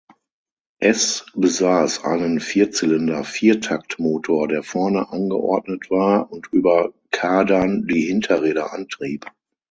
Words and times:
Es 0.79 1.27
besaß 1.35 2.03
einen 2.05 2.39
Vierzylinder-Viertaktmotor, 2.39 4.47
der 4.47 4.63
vorne 4.63 5.09
angeordnet 5.09 5.91
war 5.91 6.31
und 6.31 6.49
über 6.51 6.91
Kardan 7.11 7.85
die 7.85 8.05
Hinterräder 8.07 8.73
antrieb. 8.73 9.27